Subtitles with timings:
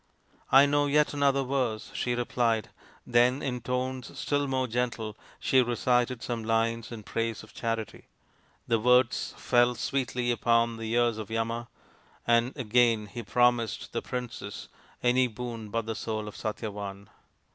[0.51, 2.69] "I know yet another verse," she replied.
[3.05, 8.07] Then in tones still more gentle she recited some lines in praise of Charity.
[8.67, 11.67] The words fell sweetly upon the ears of Yama,
[12.25, 14.69] and again he promised the princess
[15.03, 17.07] any boon but the soul of Satyavan.